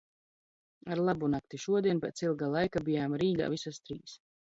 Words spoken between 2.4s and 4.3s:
laika bijām Rīgā visas trīs.